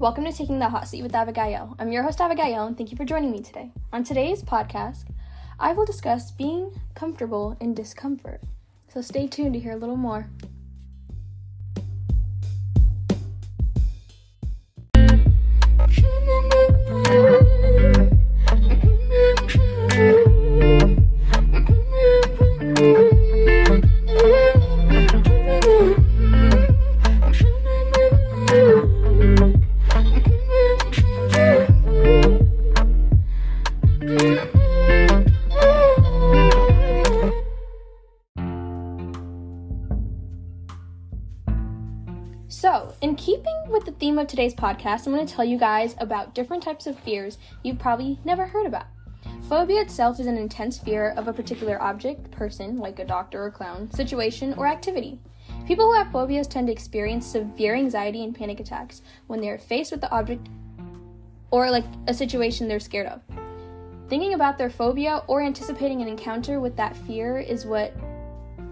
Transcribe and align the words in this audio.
Welcome 0.00 0.24
to 0.24 0.32
Taking 0.32 0.58
the 0.58 0.70
Hot 0.70 0.88
Seat 0.88 1.02
with 1.02 1.14
Abigael. 1.14 1.76
I'm 1.78 1.92
your 1.92 2.02
host, 2.02 2.22
Abigael, 2.22 2.66
and 2.66 2.74
thank 2.74 2.90
you 2.90 2.96
for 2.96 3.04
joining 3.04 3.30
me 3.30 3.40
today. 3.42 3.70
On 3.92 4.02
today's 4.02 4.42
podcast, 4.42 5.04
I 5.58 5.74
will 5.74 5.84
discuss 5.84 6.30
being 6.30 6.72
comfortable 6.94 7.54
in 7.60 7.74
discomfort. 7.74 8.40
So 8.88 9.02
stay 9.02 9.26
tuned 9.26 9.52
to 9.52 9.60
hear 9.60 9.72
a 9.72 9.76
little 9.76 9.98
more. 9.98 10.30
Today's 44.40 44.54
podcast, 44.54 45.06
I'm 45.06 45.12
going 45.12 45.26
to 45.26 45.34
tell 45.34 45.44
you 45.44 45.58
guys 45.58 45.94
about 45.98 46.34
different 46.34 46.62
types 46.62 46.86
of 46.86 46.98
fears 46.98 47.36
you've 47.62 47.78
probably 47.78 48.18
never 48.24 48.46
heard 48.46 48.64
about. 48.64 48.86
Phobia 49.50 49.82
itself 49.82 50.18
is 50.18 50.26
an 50.26 50.38
intense 50.38 50.78
fear 50.78 51.10
of 51.18 51.28
a 51.28 51.32
particular 51.34 51.78
object, 51.82 52.30
person, 52.30 52.78
like 52.78 52.98
a 53.00 53.04
doctor 53.04 53.44
or 53.44 53.50
clown, 53.50 53.92
situation, 53.92 54.54
or 54.54 54.66
activity. 54.66 55.20
People 55.66 55.84
who 55.84 55.92
have 55.92 56.10
phobias 56.10 56.46
tend 56.46 56.68
to 56.68 56.72
experience 56.72 57.26
severe 57.26 57.74
anxiety 57.74 58.24
and 58.24 58.34
panic 58.34 58.60
attacks 58.60 59.02
when 59.26 59.42
they 59.42 59.50
are 59.50 59.58
faced 59.58 59.92
with 59.92 60.00
the 60.00 60.10
object 60.10 60.48
or 61.50 61.70
like 61.70 61.84
a 62.06 62.14
situation 62.14 62.66
they're 62.66 62.80
scared 62.80 63.08
of. 63.08 63.20
Thinking 64.08 64.32
about 64.32 64.56
their 64.56 64.70
phobia 64.70 65.22
or 65.26 65.42
anticipating 65.42 66.00
an 66.00 66.08
encounter 66.08 66.60
with 66.60 66.76
that 66.76 66.96
fear 66.96 67.36
is 67.36 67.66
what 67.66 67.92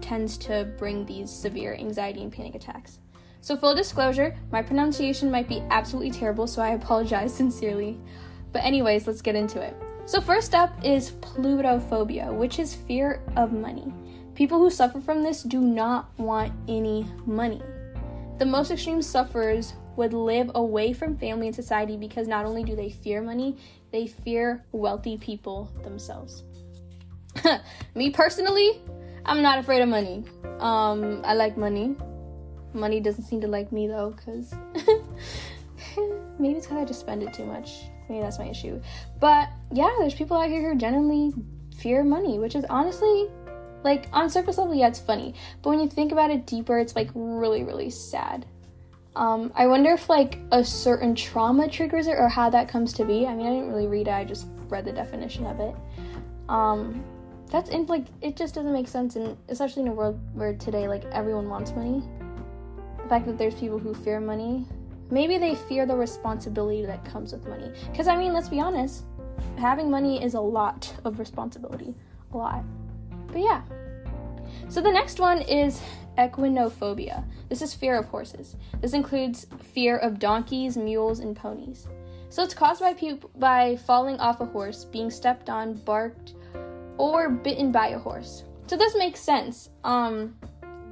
tends 0.01 0.35
to 0.39 0.67
bring 0.79 1.05
these 1.05 1.29
severe 1.29 1.75
anxiety 1.75 2.23
and 2.23 2.33
panic 2.33 2.55
attacks. 2.55 2.97
So, 3.41 3.55
full 3.55 3.73
disclosure, 3.73 4.35
my 4.51 4.61
pronunciation 4.61 5.31
might 5.31 5.47
be 5.47 5.63
absolutely 5.69 6.11
terrible, 6.11 6.47
so 6.47 6.61
I 6.61 6.69
apologize 6.69 7.33
sincerely. 7.35 7.97
But, 8.51 8.63
anyways, 8.63 9.07
let's 9.07 9.21
get 9.21 9.35
into 9.35 9.61
it. 9.61 9.75
So, 10.05 10.19
first 10.19 10.55
up 10.55 10.73
is 10.83 11.11
plutophobia, 11.11 12.33
which 12.33 12.59
is 12.59 12.75
fear 12.75 13.21
of 13.37 13.53
money. 13.53 13.93
People 14.35 14.59
who 14.59 14.69
suffer 14.69 15.01
from 15.01 15.23
this 15.23 15.43
do 15.43 15.61
not 15.61 16.09
want 16.17 16.53
any 16.67 17.05
money. 17.25 17.61
The 18.37 18.45
most 18.45 18.71
extreme 18.71 19.01
sufferers 19.01 19.73
would 19.97 20.13
live 20.13 20.49
away 20.55 20.93
from 20.93 21.17
family 21.17 21.47
and 21.47 21.55
society 21.55 21.97
because 21.97 22.27
not 22.27 22.45
only 22.45 22.63
do 22.63 22.73
they 22.73 22.89
fear 22.89 23.21
money, 23.21 23.57
they 23.91 24.07
fear 24.07 24.63
wealthy 24.71 25.17
people 25.17 25.69
themselves. 25.83 26.43
Me 27.95 28.09
personally, 28.09 28.81
I'm 29.25 29.41
not 29.41 29.59
afraid 29.59 29.81
of 29.81 29.89
money. 29.89 30.23
Um, 30.59 31.21
I 31.25 31.33
like 31.33 31.57
money. 31.57 31.97
Money 32.73 32.99
doesn't 32.99 33.23
seem 33.23 33.41
to 33.41 33.47
like 33.47 33.71
me 33.71 33.87
though, 33.87 34.11
because 34.15 34.53
maybe 36.39 36.57
it's 36.57 36.67
because 36.67 36.77
I 36.77 36.85
just 36.85 36.99
spend 36.99 37.23
it 37.23 37.33
too 37.33 37.45
much. 37.45 37.83
Maybe 38.07 38.21
that's 38.21 38.39
my 38.39 38.47
issue. 38.47 38.81
But 39.19 39.49
yeah, 39.71 39.89
there's 39.99 40.13
people 40.13 40.37
out 40.37 40.49
here 40.49 40.71
who 40.71 40.77
genuinely 40.77 41.33
fear 41.77 42.03
money, 42.03 42.39
which 42.39 42.55
is 42.55 42.65
honestly, 42.69 43.27
like, 43.83 44.09
on 44.11 44.29
surface 44.29 44.57
level, 44.57 44.75
yeah, 44.75 44.87
it's 44.87 44.99
funny. 44.99 45.33
But 45.61 45.69
when 45.69 45.79
you 45.79 45.87
think 45.87 46.11
about 46.11 46.31
it 46.31 46.45
deeper, 46.45 46.79
it's 46.79 46.95
like 46.95 47.09
really, 47.13 47.63
really 47.63 47.89
sad. 47.89 48.45
Um, 49.15 49.51
I 49.55 49.67
wonder 49.67 49.91
if 49.91 50.07
like 50.07 50.37
a 50.51 50.63
certain 50.63 51.15
trauma 51.15 51.67
triggers 51.67 52.07
it 52.07 52.15
or 52.17 52.29
how 52.29 52.49
that 52.51 52.69
comes 52.69 52.93
to 52.93 53.05
be. 53.05 53.25
I 53.25 53.33
mean, 53.33 53.47
I 53.47 53.49
didn't 53.49 53.69
really 53.69 53.87
read 53.87 54.07
it, 54.07 54.13
I 54.13 54.23
just 54.23 54.47
read 54.67 54.85
the 54.85 54.91
definition 54.91 55.45
of 55.45 55.59
it. 55.59 55.75
Um, 56.47 57.03
that's 57.47 57.69
in 57.69 57.85
like, 57.87 58.05
it 58.21 58.35
just 58.35 58.53
doesn't 58.53 58.71
make 58.71 58.87
sense, 58.87 59.15
and 59.15 59.37
especially 59.47 59.83
in 59.83 59.87
a 59.87 59.93
world 59.93 60.19
where 60.33 60.53
today, 60.53 60.87
like, 60.87 61.05
everyone 61.05 61.49
wants 61.49 61.71
money 61.71 62.03
fact 63.09 63.25
that 63.25 63.37
there's 63.37 63.55
people 63.55 63.79
who 63.79 63.93
fear 63.93 64.19
money 64.19 64.65
maybe 65.11 65.37
they 65.37 65.55
fear 65.55 65.85
the 65.85 65.95
responsibility 65.95 66.85
that 66.85 67.03
comes 67.03 67.31
with 67.31 67.47
money. 67.47 67.71
Because 67.91 68.07
i 68.07 68.15
mean 68.15 68.33
let's 68.33 68.49
be 68.49 68.59
honest 68.59 69.05
having 69.57 69.89
money 69.89 70.23
is 70.23 70.33
a 70.33 70.39
lot 70.39 70.93
of 71.05 71.19
responsibility 71.19 71.95
a 72.33 72.37
lot. 72.37 72.63
But 73.27 73.39
yeah. 73.39 73.61
So 74.67 74.81
the 74.81 74.91
next 74.91 75.19
one 75.19 75.41
is 75.41 75.81
equinophobia. 76.17 77.23
This 77.49 77.61
is 77.61 77.73
fear 77.73 77.97
of 77.97 78.05
horses. 78.05 78.55
This 78.81 78.93
includes 78.93 79.47
fear 79.73 79.97
of 79.97 80.19
donkeys 80.19 80.77
mules 80.77 81.19
and 81.19 81.35
ponies. 81.35 81.87
So 82.29 82.43
it's 82.43 82.53
caused 82.53 82.81
by 82.81 82.93
people 82.93 83.31
by 83.35 83.75
falling 83.77 84.19
off 84.19 84.41
a 84.41 84.45
horse 84.45 84.85
being 84.85 85.09
stepped 85.09 85.49
on 85.49 85.73
barked 85.73 86.35
or 86.97 87.29
bitten 87.29 87.71
by 87.71 87.89
a 87.89 87.99
horse. 87.99 88.43
So 88.67 88.77
this 88.77 88.95
makes 88.95 89.19
sense 89.19 89.69
um 89.83 90.35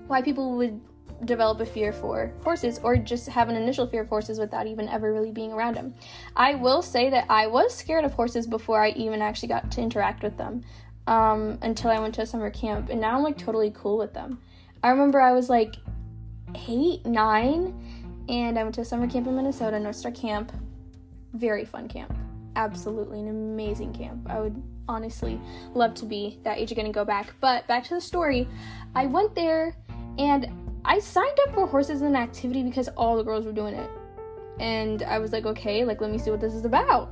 why 0.07 0.21
people 0.21 0.55
would 0.57 0.79
develop 1.25 1.59
a 1.59 1.65
fear 1.65 1.91
for 1.91 2.31
horses 2.43 2.79
or 2.83 2.95
just 2.95 3.27
have 3.27 3.49
an 3.49 3.55
initial 3.55 3.87
fear 3.87 4.01
of 4.01 4.09
horses 4.09 4.39
without 4.39 4.67
even 4.67 4.87
ever 4.87 5.11
really 5.11 5.31
being 5.31 5.51
around 5.51 5.75
them. 5.75 5.93
I 6.35 6.55
will 6.55 6.81
say 6.81 7.09
that 7.09 7.25
I 7.29 7.47
was 7.47 7.73
scared 7.73 8.05
of 8.05 8.13
horses 8.13 8.45
before 8.45 8.83
I 8.83 8.89
even 8.89 9.21
actually 9.21 9.49
got 9.49 9.71
to 9.71 9.81
interact 9.81 10.23
with 10.23 10.37
them 10.37 10.63
um, 11.07 11.57
until 11.61 11.89
I 11.89 11.99
went 11.99 12.13
to 12.15 12.21
a 12.21 12.25
summer 12.25 12.49
camp, 12.49 12.89
and 12.89 13.01
now 13.01 13.15
I'm 13.15 13.23
like 13.23 13.37
totally 13.37 13.71
cool 13.75 13.97
with 13.97 14.13
them. 14.13 14.39
I 14.83 14.89
remember 14.89 15.21
I 15.21 15.33
was 15.33 15.49
like 15.49 15.75
eight, 16.67 17.05
nine, 17.05 17.73
and 18.29 18.59
I 18.59 18.63
went 18.63 18.75
to 18.75 18.81
a 18.81 18.85
summer 18.85 19.07
camp 19.07 19.27
in 19.27 19.35
Minnesota, 19.35 19.79
North 19.79 19.95
Star 19.95 20.11
Camp. 20.11 20.51
Very 21.33 21.65
fun 21.65 21.87
camp. 21.87 22.15
Absolutely 22.55 23.19
an 23.19 23.29
amazing 23.29 23.93
camp. 23.93 24.27
I 24.29 24.39
would 24.39 24.61
honestly 24.89 25.39
love 25.73 25.93
to 25.95 26.05
be 26.05 26.39
that 26.43 26.57
age 26.57 26.71
again 26.71 26.85
and 26.85 26.93
go 26.93 27.05
back. 27.05 27.33
But 27.39 27.67
back 27.67 27.83
to 27.85 27.95
the 27.95 28.01
story, 28.01 28.47
I 28.95 29.05
went 29.05 29.35
there 29.35 29.75
and 30.17 30.66
I 30.87 30.99
signed 30.99 31.37
up 31.47 31.53
for 31.53 31.67
horses 31.67 31.97
as 31.97 32.01
an 32.01 32.15
activity 32.15 32.63
because 32.63 32.87
all 32.95 33.17
the 33.17 33.23
girls 33.23 33.45
were 33.45 33.51
doing 33.51 33.75
it. 33.75 33.89
And 34.59 35.03
I 35.03 35.19
was 35.19 35.33
like, 35.33 35.45
okay, 35.45 35.83
like 35.83 35.99
let 35.99 36.09
me 36.09 36.17
see 36.17 36.31
what 36.31 36.39
this 36.39 36.53
is 36.53 36.63
about. 36.65 37.11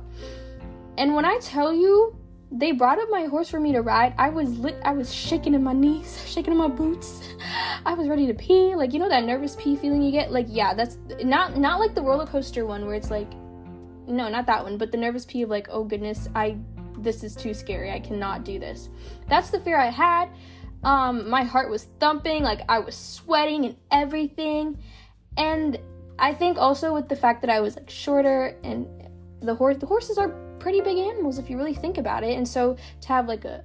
And 0.96 1.14
when 1.14 1.26
I 1.26 1.38
tell 1.40 1.72
you 1.72 2.16
they 2.50 2.72
brought 2.72 2.98
up 2.98 3.08
my 3.10 3.24
horse 3.24 3.50
for 3.50 3.60
me 3.60 3.72
to 3.72 3.82
ride, 3.82 4.14
I 4.16 4.30
was 4.30 4.58
lit 4.58 4.76
I 4.82 4.92
was 4.92 5.12
shaking 5.12 5.52
in 5.52 5.62
my 5.62 5.74
knees, 5.74 6.22
shaking 6.26 6.52
in 6.52 6.58
my 6.58 6.68
boots. 6.68 7.20
I 7.84 7.92
was 7.92 8.08
ready 8.08 8.26
to 8.26 8.34
pee. 8.34 8.74
Like 8.74 8.94
you 8.94 8.98
know 8.98 9.10
that 9.10 9.24
nervous 9.24 9.56
pee 9.56 9.76
feeling 9.76 10.00
you 10.02 10.10
get? 10.10 10.32
Like 10.32 10.46
yeah, 10.48 10.72
that's 10.72 10.96
not 11.22 11.58
not 11.58 11.78
like 11.78 11.94
the 11.94 12.02
roller 12.02 12.26
coaster 12.26 12.64
one 12.64 12.86
where 12.86 12.94
it's 12.94 13.10
like 13.10 13.30
no, 14.08 14.28
not 14.28 14.46
that 14.46 14.62
one, 14.62 14.78
but 14.78 14.92
the 14.92 14.98
nervous 14.98 15.24
pee 15.24 15.42
of 15.42 15.50
like, 15.50 15.68
oh 15.70 15.84
goodness, 15.84 16.28
I 16.34 16.56
this 16.98 17.22
is 17.22 17.34
too 17.34 17.52
scary. 17.52 17.90
I 17.92 18.00
cannot 18.00 18.44
do 18.44 18.58
this. 18.58 18.88
That's 19.28 19.50
the 19.50 19.60
fear 19.60 19.78
I 19.78 19.90
had. 19.90 20.30
Um, 20.86 21.28
my 21.28 21.42
heart 21.42 21.68
was 21.68 21.88
thumping, 21.98 22.44
like 22.44 22.60
I 22.68 22.78
was 22.78 22.94
sweating 22.94 23.64
and 23.64 23.76
everything. 23.90 24.78
And 25.36 25.80
I 26.16 26.32
think 26.32 26.58
also 26.58 26.94
with 26.94 27.08
the 27.08 27.16
fact 27.16 27.40
that 27.40 27.50
I 27.50 27.58
was 27.58 27.74
like 27.74 27.90
shorter 27.90 28.56
and 28.62 28.86
the 29.42 29.54
horse 29.54 29.76
the 29.78 29.86
horses 29.86 30.16
are 30.16 30.28
pretty 30.60 30.80
big 30.80 30.96
animals 30.96 31.38
if 31.38 31.50
you 31.50 31.58
really 31.58 31.74
think 31.74 31.98
about 31.98 32.22
it. 32.22 32.36
And 32.36 32.46
so 32.46 32.76
to 33.00 33.08
have 33.08 33.26
like 33.26 33.44
a 33.44 33.64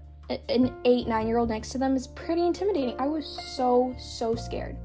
an 0.49 0.75
eight, 0.83 1.07
nine 1.07 1.27
year 1.27 1.37
old 1.37 1.49
next 1.49 1.69
to 1.69 1.77
them 1.77 1.95
is 1.95 2.07
pretty 2.07 2.41
intimidating. 2.41 2.99
I 2.99 3.05
was 3.05 3.39
so, 3.55 3.95
so 3.99 4.33
scared. 4.33 4.75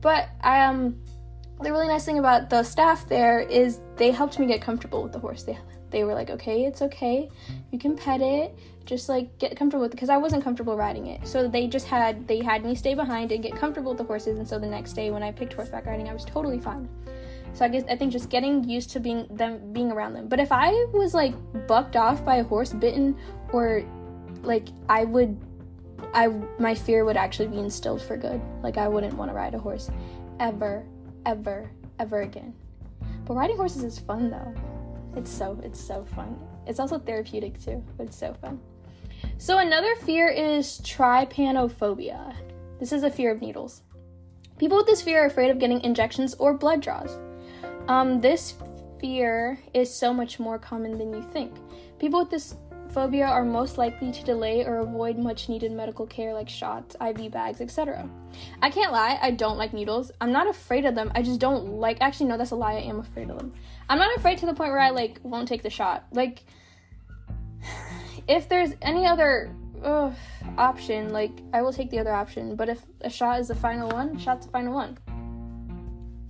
But 0.00 0.30
um 0.42 0.98
the 1.60 1.70
really 1.70 1.88
nice 1.88 2.06
thing 2.06 2.18
about 2.18 2.48
the 2.48 2.62
staff 2.62 3.06
there 3.06 3.40
is 3.40 3.80
they 3.96 4.12
helped 4.12 4.38
me 4.38 4.46
get 4.46 4.62
comfortable 4.62 5.02
with 5.02 5.12
the 5.12 5.18
horse. 5.18 5.42
They 5.42 5.58
they 5.90 6.04
were 6.04 6.14
like, 6.14 6.30
okay, 6.30 6.64
it's 6.64 6.82
okay, 6.82 7.28
you 7.70 7.78
can 7.78 7.96
pet 7.96 8.20
it, 8.20 8.56
just 8.84 9.08
like 9.08 9.38
get 9.38 9.56
comfortable 9.56 9.82
with 9.82 9.92
it 9.92 9.96
because 9.96 10.08
I 10.08 10.16
wasn't 10.16 10.42
comfortable 10.42 10.76
riding 10.76 11.06
it. 11.06 11.26
So 11.26 11.48
they 11.48 11.66
just 11.66 11.86
had 11.86 12.26
they 12.26 12.40
had 12.40 12.64
me 12.64 12.74
stay 12.74 12.94
behind 12.94 13.30
and 13.32 13.42
get 13.42 13.54
comfortable 13.54 13.92
with 13.92 13.98
the 13.98 14.04
horses. 14.04 14.38
And 14.38 14.48
so 14.48 14.58
the 14.58 14.66
next 14.66 14.94
day 14.94 15.10
when 15.10 15.22
I 15.22 15.32
picked 15.32 15.52
horseback 15.52 15.86
riding, 15.86 16.08
I 16.08 16.12
was 16.12 16.24
totally 16.24 16.58
fine. 16.58 16.88
So 17.52 17.64
I 17.64 17.68
guess 17.68 17.84
I 17.88 17.96
think 17.96 18.12
just 18.12 18.30
getting 18.30 18.64
used 18.68 18.90
to 18.90 19.00
being 19.00 19.26
them 19.30 19.72
being 19.72 19.92
around 19.92 20.14
them. 20.14 20.28
But 20.28 20.40
if 20.40 20.50
I 20.50 20.70
was 20.92 21.14
like 21.14 21.34
bucked 21.66 21.96
off 21.96 22.24
by 22.24 22.36
a 22.36 22.44
horse, 22.44 22.72
bitten, 22.72 23.16
or 23.52 23.84
like 24.42 24.68
I 24.88 25.04
would, 25.04 25.38
I 26.14 26.28
my 26.58 26.74
fear 26.74 27.04
would 27.04 27.16
actually 27.16 27.48
be 27.48 27.58
instilled 27.58 28.02
for 28.02 28.16
good. 28.16 28.40
Like 28.62 28.76
I 28.76 28.88
wouldn't 28.88 29.14
want 29.14 29.30
to 29.30 29.34
ride 29.34 29.54
a 29.54 29.58
horse, 29.58 29.90
ever, 30.38 30.84
ever, 31.26 31.70
ever 31.98 32.22
again. 32.22 32.54
But 33.24 33.34
riding 33.34 33.56
horses 33.56 33.84
is 33.84 33.98
fun 33.98 34.30
though. 34.30 34.54
It's 35.16 35.30
so 35.30 35.58
it's 35.62 35.80
so 35.80 36.04
fun. 36.04 36.38
It's 36.66 36.80
also 36.80 36.98
therapeutic 36.98 37.62
too, 37.62 37.82
but 37.96 38.06
it's 38.06 38.18
so 38.18 38.34
fun. 38.34 38.60
So 39.38 39.58
another 39.58 39.94
fear 39.96 40.28
is 40.28 40.80
trypanophobia. 40.82 42.34
This 42.78 42.92
is 42.92 43.02
a 43.02 43.10
fear 43.10 43.32
of 43.32 43.40
needles. 43.40 43.82
People 44.58 44.76
with 44.76 44.86
this 44.86 45.02
fear 45.02 45.22
are 45.22 45.26
afraid 45.26 45.50
of 45.50 45.58
getting 45.58 45.80
injections 45.80 46.34
or 46.34 46.54
blood 46.54 46.80
draws. 46.80 47.18
Um, 47.88 48.20
this 48.20 48.54
fear 49.00 49.58
is 49.74 49.92
so 49.92 50.12
much 50.12 50.38
more 50.38 50.58
common 50.58 50.98
than 50.98 51.12
you 51.12 51.22
think. 51.22 51.54
People 51.98 52.20
with 52.20 52.30
this 52.30 52.56
phobia 52.92 53.26
are 53.26 53.44
most 53.44 53.78
likely 53.78 54.12
to 54.12 54.24
delay 54.24 54.64
or 54.64 54.78
avoid 54.78 55.18
much 55.18 55.48
needed 55.48 55.72
medical 55.72 56.06
care 56.06 56.34
like 56.34 56.48
shots, 56.48 56.96
IV 57.00 57.30
bags, 57.30 57.60
etc. 57.60 58.08
I 58.62 58.70
can't 58.70 58.92
lie, 58.92 59.18
I 59.20 59.30
don't 59.30 59.56
like 59.56 59.72
needles. 59.72 60.10
I'm 60.20 60.32
not 60.32 60.48
afraid 60.48 60.84
of 60.84 60.94
them, 60.94 61.10
I 61.14 61.22
just 61.22 61.40
don't 61.40 61.78
like. 61.78 61.98
Actually, 62.00 62.26
no, 62.26 62.36
that's 62.36 62.50
a 62.50 62.56
lie, 62.56 62.74
I 62.74 62.80
am 62.80 63.00
afraid 63.00 63.30
of 63.30 63.38
them. 63.38 63.52
I'm 63.88 63.98
not 63.98 64.16
afraid 64.16 64.38
to 64.38 64.46
the 64.46 64.54
point 64.54 64.70
where 64.70 64.80
I 64.80 64.90
like 64.90 65.20
won't 65.22 65.48
take 65.48 65.62
the 65.62 65.70
shot. 65.70 66.04
Like 66.12 66.44
if 68.28 68.48
there's 68.48 68.72
any 68.82 69.06
other 69.06 69.54
option, 70.58 71.12
like 71.12 71.42
I 71.52 71.62
will 71.62 71.72
take 71.72 71.90
the 71.90 71.98
other 71.98 72.12
option. 72.12 72.56
But 72.56 72.68
if 72.68 72.84
a 73.00 73.10
shot 73.10 73.40
is 73.40 73.48
the 73.48 73.54
final 73.54 73.88
one, 73.90 74.18
shot's 74.18 74.46
the 74.46 74.52
final 74.52 74.74
one. 74.74 74.98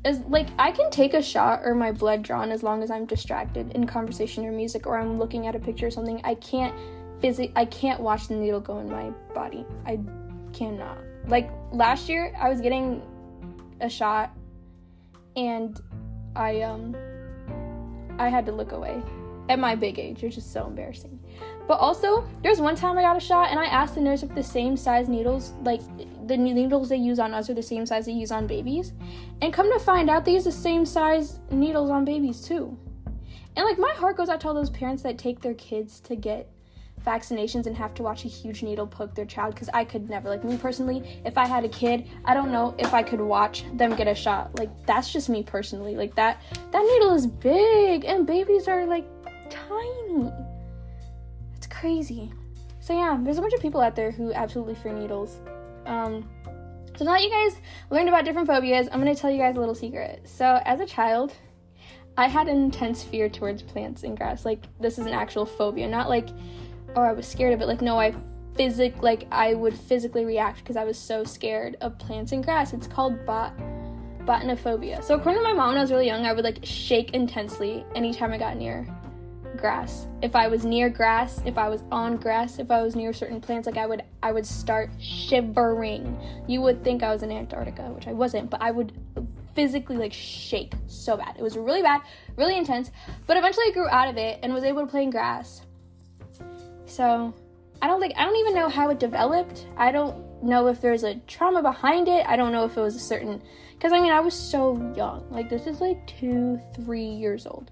Is 0.05 0.21
like 0.21 0.49
I 0.59 0.71
can 0.71 0.91
take 0.91 1.13
a 1.13 1.23
shot 1.23 1.61
or 1.63 1.75
my 1.75 1.93
blood 1.93 2.23
drawn 2.23 2.51
as 2.51 2.63
long 2.63 2.83
as 2.83 2.91
I'm 2.91 3.05
distracted 3.05 3.73
in 3.73 3.87
conversation 3.87 4.47
or 4.47 4.53
music 4.53 4.87
or 4.87 4.99
I'm 4.99 5.19
looking 5.19 5.47
at 5.47 5.55
a 5.55 5.59
picture 5.59 5.89
or 5.89 5.91
something. 5.91 6.21
I 6.25 6.37
can't 6.37 6.75
physically 7.21 7.53
I 7.55 7.67
can't 7.67 8.01
watch 8.01 8.29
the 8.29 8.35
needle 8.35 8.61
go 8.61 8.79
in 8.79 8.91
my 8.91 9.11
body. 9.35 9.67
I 9.85 10.01
cannot. 10.55 10.99
Like 11.27 11.51
last 11.71 12.09
year 12.09 12.35
I 12.39 12.49
was 12.49 12.63
getting 12.63 13.03
a 13.83 13.91
shot 13.91 14.31
and 15.37 15.79
I 16.35 16.63
um 16.63 16.97
I 18.19 18.29
had 18.29 18.47
to 18.47 18.53
look 18.53 18.73
away 18.73 19.03
at 19.51 19.59
my 19.59 19.75
big 19.75 19.99
age, 19.99 20.23
which 20.23 20.39
is 20.39 20.47
so 20.47 20.67
embarrassing. 20.67 21.19
But 21.67 21.75
also, 21.75 22.27
there's 22.43 22.61
one 22.61 22.77
time 22.77 22.97
I 22.99 23.03
got 23.03 23.17
a 23.17 23.21
shot 23.21 23.51
and 23.51 23.59
I 23.59 23.65
asked 23.65 23.97
the 23.97 24.01
nurse 24.01 24.23
if 24.23 24.35
the 24.35 24.43
same 24.43 24.77
size 24.77 25.09
needles, 25.09 25.53
like 25.63 25.81
the 26.31 26.37
needles 26.37 26.89
they 26.89 26.97
use 26.97 27.19
on 27.19 27.35
us, 27.35 27.51
are 27.51 27.55
the 27.55 27.63
same 27.63 27.85
size 27.85 28.07
they 28.07 28.13
use 28.13 28.33
on 28.33 28.47
babies. 28.47 28.93
And 29.43 29.53
come 29.53 29.73
to 29.73 29.79
find 29.79 30.09
out, 30.09 30.25
they 30.25 30.33
use 30.33 30.45
the 30.45 30.53
same 30.53 30.87
size 30.87 31.41
needles 31.51 31.91
on 31.91 32.05
babies 32.05 32.41
too. 32.41 32.77
And 33.57 33.65
like 33.67 33.79
my 33.79 33.93
heart 33.95 34.17
goes 34.17 34.29
out 34.29 34.41
to 34.43 34.49
all 34.49 34.55
those 34.55 34.71
parents 34.71 35.03
that 35.03 35.19
take 35.19 35.41
their 35.41 35.55
kids 35.55 36.01
to 36.01 36.17
get 36.17 36.51
vaccinations 37.05 37.67
and 37.67 37.77
have 37.77 37.95
to 37.95 38.03
watch 38.03 38.25
a 38.25 38.29
huge 38.29 38.63
needle 38.63 38.87
poke 38.87 39.15
their 39.15 39.25
child 39.25 39.55
because 39.55 39.69
I 39.73 39.85
could 39.85 40.09
never. 40.09 40.29
Like 40.29 40.45
me 40.45 40.57
personally, 40.57 41.21
if 41.25 41.37
I 41.37 41.47
had 41.47 41.65
a 41.65 41.69
kid, 41.69 42.09
I 42.25 42.35
don't 42.35 42.53
know 42.53 42.75
if 42.79 42.95
I 42.95 43.03
could 43.03 43.21
watch 43.21 43.65
them 43.75 43.97
get 43.97 44.07
a 44.07 44.15
shot. 44.15 44.59
Like 44.59 44.71
that's 44.87 45.13
just 45.13 45.29
me 45.29 45.43
personally. 45.43 45.97
Like 45.97 46.15
that 46.15 46.43
that 46.71 46.83
needle 46.83 47.15
is 47.15 47.27
big 47.27 48.05
and 48.05 48.27
babies 48.27 48.69
are 48.69 48.87
like 48.87 49.07
tiny. 49.51 50.31
It's 51.57 51.67
crazy. 51.67 52.33
So 52.81 52.95
yeah, 52.95 53.19
there's 53.21 53.39
a 53.39 53.41
bunch 53.41 53.55
of 53.55 53.61
people 53.61 53.81
out 53.81 53.97
there 53.97 54.11
who 54.11 54.33
absolutely 54.33 54.75
fear 54.75 54.93
needles. 54.93 55.41
Um 55.91 56.29
so 56.97 57.05
now 57.05 57.13
that 57.13 57.23
you 57.23 57.31
guys 57.31 57.61
learned 57.91 58.09
about 58.09 58.25
different 58.25 58.47
phobias, 58.47 58.89
I'm 58.93 58.99
gonna 58.99 59.15
tell 59.15 59.31
you 59.31 59.39
guys 59.39 59.57
a 59.57 59.61
little 59.61 59.75
secret. 59.75 60.23
So 60.25 60.61
as 60.65 60.81
a 60.81 60.87
child, 60.87 61.33
I 62.17 62.29
had 62.29 62.49
an 62.49 62.57
intense 62.57 63.03
fear 63.03 63.29
towards 63.29 63.63
plants 63.63 64.03
and 64.03 64.17
grass. 64.17 64.45
Like 64.45 64.65
this 64.81 64.99
is 64.99 65.07
an 65.07 65.13
actual 65.13 65.47
phobia, 65.47 65.89
not 65.89 66.09
like 66.09 66.29
or 66.95 67.07
I 67.07 67.13
was 67.13 67.27
scared 67.27 67.55
of 67.55 67.61
it. 67.61 67.67
Like, 67.67 67.83
no, 67.83 67.99
I 67.99 68.15
physic 68.55 69.03
like 69.03 69.27
I 69.31 69.55
would 69.55 69.75
physically 69.75 70.25
react 70.25 70.59
because 70.59 70.77
I 70.77 70.85
was 70.85 70.99
so 70.99 71.25
scared 71.25 71.77
of 71.81 71.99
plants 71.99 72.33
and 72.33 72.45
grass. 72.45 72.73
It's 72.73 72.87
called 72.87 73.25
bot 73.25 73.57
botanophobia. 74.21 75.03
So 75.03 75.15
according 75.15 75.43
to 75.43 75.49
my 75.49 75.55
mom 75.55 75.69
when 75.69 75.79
I 75.79 75.81
was 75.81 75.91
really 75.91 76.07
young, 76.07 76.27
I 76.27 76.33
would 76.33 76.45
like 76.45 76.59
shake 76.63 77.13
intensely 77.13 77.85
anytime 77.95 78.33
I 78.33 78.39
got 78.39 78.57
near 78.57 78.87
grass. 79.61 80.07
If 80.23 80.35
I 80.35 80.49
was 80.49 80.65
near 80.65 80.89
grass, 80.89 81.41
if 81.45 81.59
I 81.59 81.69
was 81.69 81.83
on 81.93 82.17
grass, 82.17 82.59
if 82.59 82.71
I 82.71 82.83
was 82.83 82.97
near 82.97 83.13
certain 83.13 83.41
plants, 83.41 83.67
like 83.67 83.77
I 83.77 83.87
would 83.87 84.03
I 84.23 84.33
would 84.33 84.47
start 84.47 84.91
shivering. 84.99 86.19
You 86.49 86.61
would 86.63 86.83
think 86.83 87.03
I 87.03 87.13
was 87.13 87.23
in 87.23 87.31
Antarctica, 87.31 87.83
which 87.91 88.09
I 88.09 88.13
wasn't, 88.13 88.51
but 88.51 88.61
I 88.63 88.71
would 88.71 88.93
physically 89.55 89.97
like 89.97 90.13
shake 90.13 90.73
so 90.87 91.17
bad. 91.17 91.37
It 91.39 91.43
was 91.43 91.57
really 91.57 91.83
bad, 91.83 92.01
really 92.37 92.57
intense. 92.57 92.91
But 93.27 93.37
eventually 93.37 93.67
I 93.69 93.73
grew 93.73 93.89
out 93.89 94.09
of 94.09 94.17
it 94.17 94.41
and 94.43 94.53
was 94.53 94.65
able 94.65 94.81
to 94.81 94.87
play 94.87 95.03
in 95.03 95.11
grass. 95.11 95.63
So 96.87 97.35
I 97.83 97.87
don't 97.87 98.01
think 98.01 98.15
I 98.17 98.25
don't 98.25 98.37
even 98.37 98.55
know 98.55 98.69
how 98.69 98.91
it 98.91 98.99
developed. 98.99 99.67
I 99.77 99.93
don't 99.93 100.43
know 100.43 100.67
if 100.69 100.81
there's 100.81 101.05
a 101.05 101.17
trauma 101.27 101.63
behind 101.63 102.09
it. 102.09 102.27
I 102.27 102.37
don't 102.37 102.53
know 102.53 102.65
if 102.65 102.77
it 102.77 102.81
was 102.81 102.97
a 102.97 103.01
certain 103.01 103.43
because 103.75 103.93
I 103.93 104.01
mean 104.01 104.13
I 104.13 104.21
was 104.21 104.35
so 104.35 104.77
young. 104.97 105.27
Like 105.31 105.49
this 105.49 105.67
is 105.67 105.81
like 105.81 106.07
two, 106.07 106.61
three 106.75 107.07
years 107.07 107.47
old. 107.47 107.71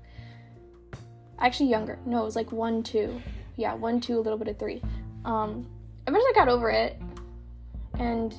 Actually 1.41 1.71
younger. 1.71 1.99
No, 2.05 2.23
it 2.23 2.25
was 2.25 2.37
like 2.37 2.53
one, 2.53 2.83
two. 2.83 3.21
Yeah, 3.57 3.75
one, 3.75 4.01
two, 4.01 4.19
a 4.19 4.21
little 4.21 4.39
bit 4.39 4.49
of 4.49 4.59
three. 4.59 4.83
Um, 5.25 5.67
eventually 6.07 6.31
I 6.31 6.35
got 6.35 6.49
over 6.49 6.71
it, 6.71 7.01
and 7.99 8.35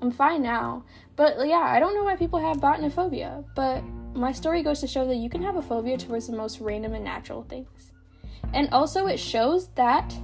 I'm 0.00 0.10
fine 0.10 0.42
now. 0.42 0.84
But 1.16 1.46
yeah, 1.46 1.60
I 1.60 1.78
don't 1.80 1.94
know 1.94 2.04
why 2.04 2.16
people 2.16 2.38
have 2.38 2.58
botanophobia. 2.58 3.44
But 3.54 3.82
my 4.14 4.32
story 4.32 4.62
goes 4.62 4.80
to 4.80 4.86
show 4.86 5.06
that 5.06 5.16
you 5.16 5.30
can 5.30 5.42
have 5.42 5.56
a 5.56 5.62
phobia 5.62 5.96
towards 5.96 6.26
the 6.26 6.36
most 6.36 6.60
random 6.60 6.94
and 6.94 7.04
natural 7.04 7.42
things. 7.42 7.92
And 8.52 8.68
also, 8.70 9.06
it 9.06 9.18
shows 9.18 9.68
that 9.76 10.14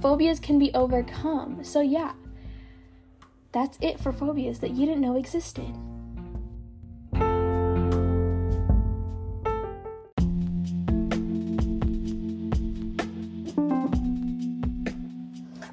phobias 0.00 0.40
can 0.40 0.58
be 0.58 0.72
overcome. 0.74 1.62
So, 1.62 1.80
yeah, 1.80 2.12
that's 3.52 3.78
it 3.80 4.00
for 4.00 4.12
phobias 4.12 4.58
that 4.60 4.72
you 4.72 4.86
didn't 4.86 5.02
know 5.02 5.16
existed. 5.16 5.72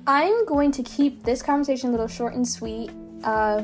I'm 0.05 0.45
going 0.45 0.71
to 0.71 0.83
keep 0.83 1.23
this 1.23 1.41
conversation 1.41 1.89
a 1.89 1.91
little 1.91 2.07
short 2.07 2.33
and 2.33 2.45
sweet, 2.45 2.91
uh, 3.23 3.63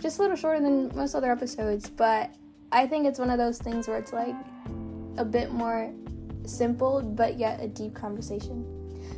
just 0.00 0.18
a 0.18 0.22
little 0.22 0.36
shorter 0.36 0.60
than 0.60 0.94
most 0.94 1.14
other 1.14 1.32
episodes, 1.32 1.88
but 1.88 2.30
I 2.72 2.86
think 2.86 3.06
it's 3.06 3.18
one 3.18 3.30
of 3.30 3.38
those 3.38 3.56
things 3.56 3.88
where 3.88 3.96
it's 3.96 4.12
like 4.12 4.34
a 5.16 5.24
bit 5.24 5.50
more 5.50 5.90
simple 6.44 7.00
but 7.00 7.38
yet 7.38 7.60
a 7.62 7.68
deep 7.68 7.94
conversation. 7.94 8.66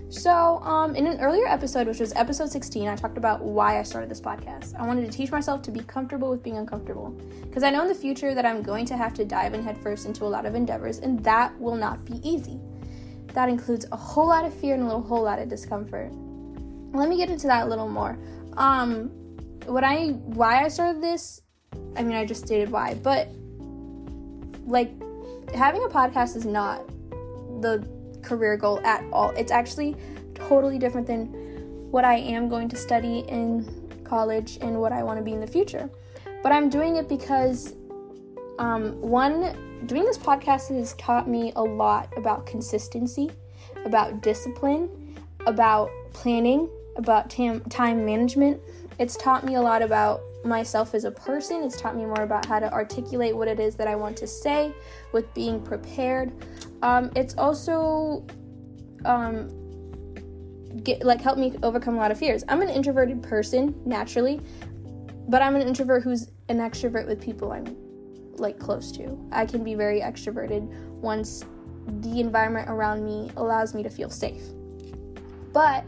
So, 0.08 0.58
um, 0.58 0.94
in 0.94 1.08
an 1.08 1.20
earlier 1.20 1.48
episode, 1.48 1.88
which 1.88 1.98
was 1.98 2.12
episode 2.14 2.50
16, 2.50 2.86
I 2.86 2.94
talked 2.94 3.18
about 3.18 3.42
why 3.42 3.80
I 3.80 3.82
started 3.82 4.08
this 4.08 4.20
podcast. 4.20 4.78
I 4.78 4.86
wanted 4.86 5.10
to 5.10 5.16
teach 5.16 5.32
myself 5.32 5.62
to 5.62 5.72
be 5.72 5.80
comfortable 5.80 6.30
with 6.30 6.42
being 6.42 6.58
uncomfortable. 6.58 7.10
Because 7.42 7.64
I 7.64 7.70
know 7.70 7.82
in 7.82 7.88
the 7.88 7.94
future 7.94 8.32
that 8.32 8.46
I'm 8.46 8.62
going 8.62 8.84
to 8.86 8.96
have 8.96 9.14
to 9.14 9.24
dive 9.24 9.54
in 9.54 9.62
headfirst 9.64 10.06
into 10.06 10.24
a 10.24 10.28
lot 10.28 10.46
of 10.46 10.54
endeavors, 10.54 10.98
and 10.98 11.22
that 11.24 11.58
will 11.60 11.74
not 11.74 12.04
be 12.04 12.20
easy. 12.28 12.60
That 13.36 13.50
includes 13.50 13.84
a 13.92 13.96
whole 13.96 14.28
lot 14.28 14.46
of 14.46 14.54
fear 14.54 14.72
and 14.72 14.82
a 14.82 14.86
little 14.86 15.02
whole 15.02 15.22
lot 15.22 15.38
of 15.38 15.50
discomfort. 15.50 16.10
Let 16.94 17.06
me 17.06 17.18
get 17.18 17.28
into 17.28 17.46
that 17.48 17.66
a 17.66 17.68
little 17.68 17.86
more. 17.86 18.18
Um, 18.56 19.10
what 19.66 19.84
I 19.84 20.08
why 20.08 20.64
I 20.64 20.68
started 20.68 21.02
this, 21.02 21.42
I 21.96 22.02
mean 22.02 22.16
I 22.16 22.24
just 22.24 22.46
stated 22.46 22.70
why, 22.70 22.94
but 22.94 23.28
like 24.64 24.90
having 25.54 25.84
a 25.84 25.88
podcast 25.88 26.34
is 26.34 26.46
not 26.46 26.88
the 27.60 27.86
career 28.22 28.56
goal 28.56 28.80
at 28.86 29.04
all. 29.12 29.32
It's 29.32 29.52
actually 29.52 29.96
totally 30.34 30.78
different 30.78 31.06
than 31.06 31.26
what 31.90 32.06
I 32.06 32.14
am 32.16 32.48
going 32.48 32.70
to 32.70 32.76
study 32.76 33.18
in 33.28 33.68
college 34.02 34.56
and 34.62 34.80
what 34.80 34.92
I 34.92 35.02
want 35.02 35.18
to 35.18 35.22
be 35.22 35.34
in 35.34 35.40
the 35.40 35.46
future. 35.46 35.90
But 36.42 36.52
I'm 36.52 36.70
doing 36.70 36.96
it 36.96 37.06
because, 37.06 37.74
um, 38.58 38.98
one, 39.02 39.54
doing 39.84 40.04
this 40.04 40.18
podcast 40.18 40.74
has 40.74 40.94
taught 40.94 41.28
me 41.28 41.52
a 41.56 41.62
lot 41.62 42.12
about 42.16 42.46
consistency, 42.46 43.30
about 43.84 44.22
discipline, 44.22 45.16
about 45.46 45.90
planning, 46.12 46.68
about 46.96 47.28
tam- 47.28 47.60
time 47.64 48.04
management. 48.04 48.60
It's 48.98 49.16
taught 49.16 49.44
me 49.44 49.56
a 49.56 49.60
lot 49.60 49.82
about 49.82 50.20
myself 50.44 50.94
as 50.94 51.04
a 51.04 51.10
person. 51.10 51.62
It's 51.62 51.78
taught 51.80 51.96
me 51.96 52.06
more 52.06 52.22
about 52.22 52.46
how 52.46 52.58
to 52.58 52.72
articulate 52.72 53.36
what 53.36 53.48
it 53.48 53.60
is 53.60 53.76
that 53.76 53.86
I 53.86 53.94
want 53.94 54.16
to 54.18 54.26
say 54.26 54.72
with 55.12 55.32
being 55.34 55.62
prepared. 55.62 56.32
Um, 56.82 57.10
it's 57.14 57.34
also 57.36 58.24
um, 59.04 59.50
get 60.82 61.04
like 61.04 61.20
helped 61.20 61.38
me 61.38 61.54
overcome 61.62 61.96
a 61.96 61.98
lot 61.98 62.10
of 62.10 62.18
fears. 62.18 62.44
I'm 62.48 62.62
an 62.62 62.70
introverted 62.70 63.22
person 63.22 63.74
naturally, 63.84 64.40
but 65.28 65.42
I'm 65.42 65.54
an 65.54 65.62
introvert 65.62 66.02
who's 66.02 66.30
an 66.48 66.58
extrovert 66.58 67.06
with 67.06 67.20
people 67.20 67.52
I'm 67.52 67.85
like 68.40 68.58
close 68.58 68.92
to. 68.92 69.18
I 69.32 69.46
can 69.46 69.64
be 69.64 69.74
very 69.74 70.00
extroverted 70.00 70.66
once 71.00 71.44
the 72.00 72.20
environment 72.20 72.68
around 72.68 73.04
me 73.04 73.30
allows 73.36 73.74
me 73.74 73.82
to 73.82 73.90
feel 73.90 74.10
safe. 74.10 74.42
But 75.52 75.84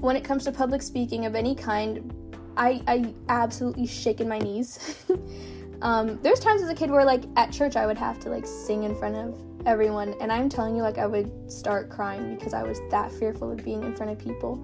when 0.00 0.16
it 0.16 0.24
comes 0.24 0.44
to 0.44 0.52
public 0.52 0.82
speaking 0.82 1.26
of 1.26 1.34
any 1.34 1.54
kind, 1.54 2.12
I, 2.56 2.82
I 2.86 3.14
absolutely 3.28 3.86
shake 3.86 4.20
in 4.20 4.28
my 4.28 4.38
knees. 4.38 4.96
um, 5.82 6.18
there's 6.22 6.40
times 6.40 6.62
as 6.62 6.68
a 6.68 6.74
kid 6.74 6.90
where 6.90 7.04
like 7.04 7.24
at 7.36 7.52
church 7.52 7.76
I 7.76 7.86
would 7.86 7.98
have 7.98 8.18
to 8.20 8.30
like 8.30 8.46
sing 8.46 8.84
in 8.84 8.94
front 8.96 9.16
of 9.16 9.38
everyone 9.66 10.14
and 10.20 10.32
I'm 10.32 10.48
telling 10.48 10.76
you 10.76 10.82
like 10.82 10.98
I 10.98 11.06
would 11.06 11.30
start 11.50 11.90
crying 11.90 12.36
because 12.36 12.54
I 12.54 12.62
was 12.62 12.80
that 12.90 13.12
fearful 13.12 13.50
of 13.52 13.64
being 13.64 13.82
in 13.82 13.94
front 13.94 14.10
of 14.12 14.18
people. 14.18 14.54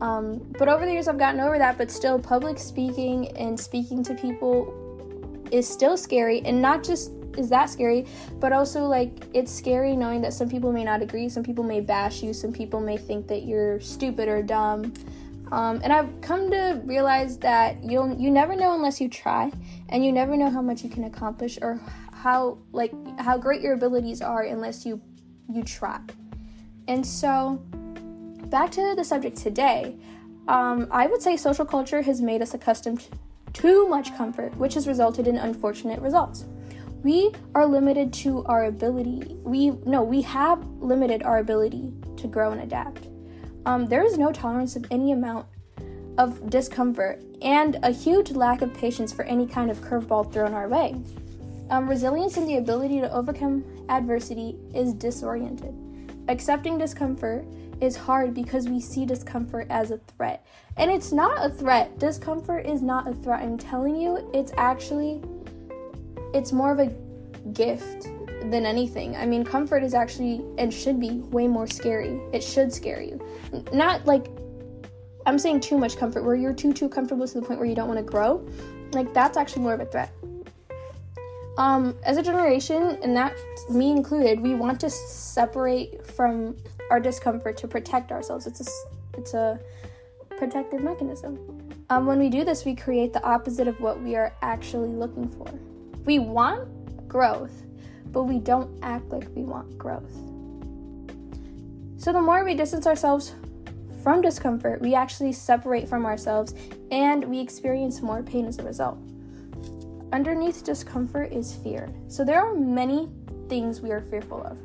Um, 0.00 0.38
but 0.58 0.68
over 0.68 0.84
the 0.84 0.92
years 0.92 1.08
I've 1.08 1.18
gotten 1.18 1.40
over 1.40 1.58
that, 1.58 1.78
but 1.78 1.90
still 1.90 2.18
public 2.18 2.58
speaking 2.58 3.36
and 3.36 3.58
speaking 3.58 4.02
to 4.04 4.14
people 4.14 4.85
is 5.50 5.68
still 5.68 5.96
scary 5.96 6.42
and 6.44 6.60
not 6.60 6.84
just 6.84 7.12
is 7.36 7.48
that 7.50 7.68
scary, 7.68 8.06
but 8.40 8.52
also 8.52 8.84
like 8.84 9.24
it's 9.34 9.52
scary 9.52 9.96
knowing 9.96 10.20
that 10.22 10.32
some 10.32 10.48
people 10.48 10.72
may 10.72 10.84
not 10.84 11.02
agree, 11.02 11.28
some 11.28 11.42
people 11.42 11.64
may 11.64 11.80
bash 11.80 12.22
you, 12.22 12.32
some 12.32 12.52
people 12.52 12.80
may 12.80 12.96
think 12.96 13.26
that 13.28 13.44
you're 13.44 13.80
stupid 13.80 14.28
or 14.28 14.42
dumb. 14.42 14.92
Um, 15.52 15.80
and 15.84 15.92
I've 15.92 16.20
come 16.22 16.50
to 16.50 16.80
realize 16.84 17.38
that 17.38 17.82
you'll 17.84 18.14
you 18.18 18.30
never 18.30 18.56
know 18.56 18.74
unless 18.74 19.00
you 19.00 19.08
try, 19.08 19.52
and 19.90 20.04
you 20.04 20.12
never 20.12 20.36
know 20.36 20.50
how 20.50 20.62
much 20.62 20.82
you 20.82 20.90
can 20.90 21.04
accomplish 21.04 21.58
or 21.62 21.80
how 22.12 22.58
like 22.72 22.92
how 23.20 23.38
great 23.38 23.60
your 23.60 23.74
abilities 23.74 24.22
are 24.22 24.42
unless 24.42 24.84
you 24.84 25.00
you 25.48 25.62
try. 25.62 26.00
And 26.88 27.06
so, 27.06 27.62
back 28.46 28.70
to 28.72 28.94
the 28.96 29.04
subject 29.04 29.36
today, 29.36 29.96
um, 30.48 30.88
I 30.90 31.06
would 31.06 31.22
say 31.22 31.36
social 31.36 31.64
culture 31.64 32.02
has 32.02 32.20
made 32.20 32.42
us 32.42 32.54
accustomed 32.54 33.00
to 33.00 33.10
too 33.56 33.88
much 33.88 34.14
comfort, 34.16 34.54
which 34.58 34.74
has 34.74 34.86
resulted 34.86 35.26
in 35.26 35.38
unfortunate 35.38 35.98
results. 36.00 36.44
We 37.02 37.32
are 37.54 37.66
limited 37.66 38.12
to 38.24 38.44
our 38.44 38.66
ability. 38.66 39.36
We 39.42 39.70
no, 39.86 40.02
we 40.02 40.20
have 40.22 40.62
limited 40.78 41.22
our 41.22 41.38
ability 41.38 41.94
to 42.18 42.26
grow 42.26 42.52
and 42.52 42.60
adapt. 42.60 43.08
Um, 43.64 43.86
there 43.86 44.04
is 44.04 44.18
no 44.18 44.30
tolerance 44.30 44.76
of 44.76 44.84
any 44.90 45.12
amount 45.12 45.46
of 46.18 46.50
discomfort 46.50 47.22
and 47.40 47.78
a 47.82 47.90
huge 47.90 48.32
lack 48.32 48.60
of 48.60 48.74
patience 48.74 49.12
for 49.12 49.24
any 49.24 49.46
kind 49.46 49.70
of 49.70 49.80
curveball 49.80 50.32
thrown 50.32 50.52
our 50.52 50.68
way. 50.68 50.94
Um, 51.70 51.88
resilience 51.88 52.36
and 52.36 52.46
the 52.46 52.58
ability 52.58 53.00
to 53.00 53.10
overcome 53.10 53.64
adversity 53.88 54.56
is 54.74 54.92
disoriented. 54.92 55.74
Accepting 56.28 56.76
discomfort 56.76 57.46
is 57.80 57.96
hard 57.96 58.34
because 58.34 58.68
we 58.68 58.80
see 58.80 59.04
discomfort 59.06 59.66
as 59.70 59.90
a 59.90 59.98
threat. 60.16 60.46
And 60.76 60.90
it's 60.90 61.12
not 61.12 61.44
a 61.44 61.50
threat. 61.50 61.98
Discomfort 61.98 62.66
is 62.66 62.82
not 62.82 63.08
a 63.08 63.14
threat. 63.14 63.42
I'm 63.42 63.58
telling 63.58 63.96
you, 63.96 64.30
it's 64.32 64.52
actually 64.56 65.22
it's 66.34 66.52
more 66.52 66.72
of 66.72 66.78
a 66.78 66.92
gift 67.52 68.08
than 68.50 68.66
anything. 68.66 69.16
I 69.16 69.26
mean, 69.26 69.44
comfort 69.44 69.82
is 69.82 69.94
actually 69.94 70.44
and 70.58 70.72
should 70.72 71.00
be 71.00 71.18
way 71.30 71.48
more 71.48 71.66
scary. 71.66 72.20
It 72.32 72.42
should 72.42 72.72
scare 72.72 73.00
you. 73.00 73.20
Not 73.72 74.06
like 74.06 74.26
I'm 75.24 75.38
saying 75.38 75.60
too 75.60 75.78
much 75.78 75.96
comfort 75.96 76.24
where 76.24 76.36
you're 76.36 76.54
too 76.54 76.72
too 76.72 76.88
comfortable 76.88 77.26
to 77.26 77.40
the 77.40 77.46
point 77.46 77.58
where 77.58 77.68
you 77.68 77.74
don't 77.74 77.88
want 77.88 77.98
to 77.98 78.04
grow. 78.04 78.46
Like 78.92 79.12
that's 79.12 79.36
actually 79.36 79.62
more 79.62 79.74
of 79.74 79.80
a 79.80 79.86
threat. 79.86 80.12
Um, 81.58 81.96
as 82.02 82.18
a 82.18 82.22
generation, 82.22 82.98
and 83.02 83.16
that 83.16 83.36
me 83.70 83.90
included, 83.90 84.40
we 84.40 84.54
want 84.54 84.78
to 84.80 84.90
separate 84.90 86.06
from 86.06 86.56
our 86.90 87.00
discomfort 87.00 87.56
to 87.58 87.68
protect 87.68 88.12
ourselves. 88.12 88.46
It's 88.46 88.60
a 88.60 89.18
it's 89.18 89.34
a 89.34 89.58
protective 90.36 90.82
mechanism. 90.82 91.38
Um, 91.88 92.04
when 92.04 92.18
we 92.18 92.28
do 92.28 92.44
this, 92.44 92.64
we 92.64 92.74
create 92.74 93.12
the 93.12 93.22
opposite 93.22 93.68
of 93.68 93.80
what 93.80 94.02
we 94.02 94.16
are 94.16 94.34
actually 94.42 94.90
looking 94.90 95.28
for. 95.28 95.46
We 96.04 96.18
want 96.18 97.08
growth, 97.08 97.62
but 98.12 98.24
we 98.24 98.38
don't 98.38 98.70
act 98.82 99.08
like 99.08 99.28
we 99.34 99.42
want 99.42 99.78
growth. 99.78 100.12
So 101.96 102.12
the 102.12 102.20
more 102.20 102.44
we 102.44 102.54
distance 102.54 102.86
ourselves 102.86 103.34
from 104.02 104.20
discomfort, 104.20 104.80
we 104.80 104.94
actually 104.94 105.32
separate 105.32 105.88
from 105.88 106.04
ourselves 106.04 106.54
and 106.90 107.24
we 107.24 107.40
experience 107.40 108.02
more 108.02 108.22
pain 108.22 108.46
as 108.46 108.58
a 108.58 108.62
result. 108.62 108.98
Underneath 110.12 110.64
discomfort 110.64 111.32
is 111.32 111.54
fear. 111.56 111.92
So 112.08 112.24
there 112.24 112.40
are 112.40 112.54
many 112.54 113.08
things 113.48 113.80
we 113.80 113.90
are 113.90 114.00
fearful 114.00 114.42
of. 114.44 114.56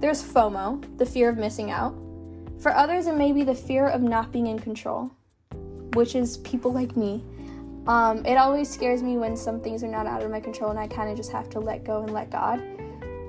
There's 0.00 0.22
FOMO, 0.22 0.98
the 0.98 1.06
fear 1.06 1.28
of 1.28 1.36
missing 1.36 1.70
out. 1.70 1.94
For 2.58 2.74
others, 2.74 3.06
it 3.06 3.14
may 3.14 3.32
be 3.32 3.44
the 3.44 3.54
fear 3.54 3.88
of 3.88 4.02
not 4.02 4.32
being 4.32 4.46
in 4.46 4.58
control, 4.58 5.10
which 5.94 6.14
is 6.14 6.38
people 6.38 6.72
like 6.72 6.96
me. 6.96 7.22
Um, 7.86 8.24
it 8.24 8.36
always 8.36 8.68
scares 8.68 9.02
me 9.02 9.16
when 9.16 9.36
some 9.36 9.60
things 9.60 9.82
are 9.82 9.88
not 9.88 10.06
out 10.06 10.22
of 10.22 10.30
my 10.30 10.40
control 10.40 10.70
and 10.70 10.78
I 10.78 10.86
kind 10.86 11.10
of 11.10 11.16
just 11.16 11.32
have 11.32 11.48
to 11.50 11.60
let 11.60 11.84
go 11.84 12.02
and 12.02 12.12
let 12.12 12.30
God. 12.30 12.62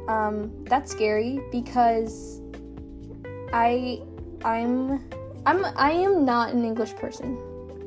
Um, 0.08 0.52
that's 0.66 0.92
scary 0.92 1.40
because 1.52 2.42
I 3.54 4.02
I'm 4.44 5.10
I'm 5.46 5.66
I 5.76 5.92
am 5.92 6.26
not 6.26 6.54
an 6.54 6.66
English 6.66 6.96
person. 6.96 7.38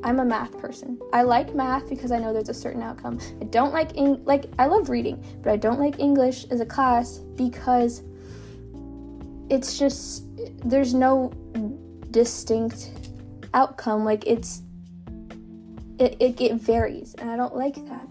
I'm 0.05 0.19
a 0.19 0.25
math 0.25 0.55
person. 0.59 0.99
I 1.11 1.23
like 1.23 1.55
math 1.55 1.89
because 1.89 2.11
I 2.11 2.19
know 2.19 2.31
there's 2.31 2.47
a 2.47 2.53
certain 2.53 2.83
outcome. 2.83 3.19
I 3.41 3.45
don't 3.45 3.73
like 3.73 3.97
Eng- 3.97 4.23
like 4.23 4.45
I 4.59 4.67
love 4.67 4.89
reading, 4.89 5.21
but 5.41 5.51
I 5.51 5.57
don't 5.57 5.79
like 5.79 5.99
English 5.99 6.45
as 6.51 6.61
a 6.61 6.65
class 6.65 7.17
because 7.35 8.03
it's 9.49 9.79
just 9.79 10.25
there's 10.63 10.93
no 10.93 11.31
distinct 12.11 12.91
outcome. 13.55 14.05
Like 14.05 14.27
it's 14.27 14.61
it, 15.97 16.15
it, 16.19 16.39
it 16.39 16.53
varies, 16.53 17.15
and 17.15 17.31
I 17.31 17.35
don't 17.35 17.55
like 17.55 17.83
that. 17.87 18.07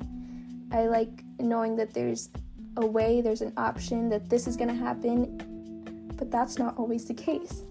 I 0.73 0.87
like 0.87 1.23
knowing 1.39 1.77
that 1.77 1.95
there's 1.95 2.29
a 2.77 2.85
way, 2.85 3.21
there's 3.21 3.41
an 3.41 3.53
option, 3.57 4.09
that 4.09 4.29
this 4.29 4.49
is 4.49 4.57
gonna 4.57 4.75
happen, 4.75 6.11
but 6.17 6.29
that's 6.29 6.59
not 6.59 6.77
always 6.77 7.05
the 7.05 7.15
case. 7.15 7.63